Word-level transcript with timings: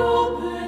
open. 0.00 0.61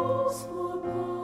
Me. 0.00 1.19